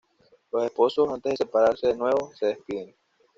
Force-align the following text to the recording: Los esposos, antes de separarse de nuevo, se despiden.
Los 0.51 0.65
esposos, 0.65 1.07
antes 1.13 1.33
de 1.33 1.37
separarse 1.45 1.85
de 1.85 1.95
nuevo, 1.95 2.31
se 2.33 2.47
despiden. 2.47 2.95